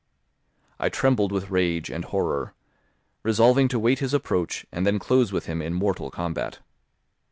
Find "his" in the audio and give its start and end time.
3.99-4.15